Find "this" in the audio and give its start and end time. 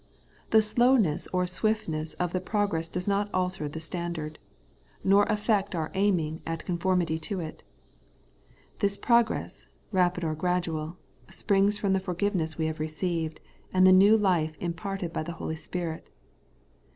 8.79-8.97